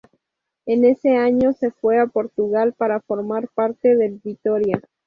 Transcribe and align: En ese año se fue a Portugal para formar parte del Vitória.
En 0.65 0.83
ese 0.83 1.15
año 1.15 1.53
se 1.53 1.69
fue 1.69 1.99
a 1.99 2.07
Portugal 2.07 2.73
para 2.73 3.01
formar 3.01 3.49
parte 3.53 3.95
del 3.95 4.19
Vitória. 4.23 4.81